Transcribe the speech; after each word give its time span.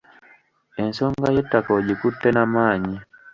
Ensonga 0.81 1.27
y'ettaka 1.35 1.69
ogikutte 1.79 2.29
na 2.31 2.43
maanyi. 2.53 2.97